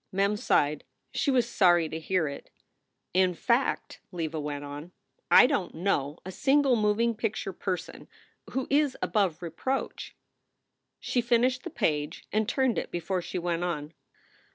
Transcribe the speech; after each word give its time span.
Mem 0.11 0.35
sighed. 0.35 0.83
She 1.13 1.29
was 1.29 1.47
sorry 1.47 1.87
to 1.87 1.99
hear 1.99 2.27
it. 2.27 2.49
"In 3.13 3.35
fact," 3.35 3.99
Leva 4.15 4.39
went 4.39 4.63
on, 4.63 4.93
"I 5.29 5.45
don 5.45 5.71
t 5.73 5.77
know 5.77 6.17
a 6.25 6.31
single 6.31 6.75
moving 6.75 7.13
picture 7.13 7.53
person 7.53 8.07
who 8.49 8.65
is 8.71 8.97
above 9.03 9.43
reproach." 9.43 10.15
She 10.99 11.21
finished 11.21 11.61
the 11.61 11.69
page 11.69 12.25
and 12.33 12.49
turned 12.49 12.79
it 12.79 12.89
before 12.89 13.21
she 13.21 13.37
went 13.37 13.63
on. 13.63 13.93